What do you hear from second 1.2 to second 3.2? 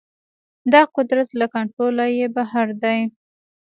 له کنټروله يې بهر دی.